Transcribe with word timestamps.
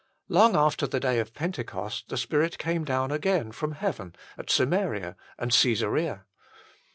Long 0.29 0.55
after 0.55 0.87
the 0.87 0.99
day 0.99 1.19
of 1.19 1.35
Pentecost 1.35 2.09
the 2.09 2.17
Spirit 2.17 2.57
came 2.57 2.83
down 2.83 3.11
again 3.11 3.51
from 3.51 3.73
heaven 3.73 4.15
at 4.35 4.49
Samaria 4.49 5.15
and 5.37 5.51
Csesarea. 5.51 6.23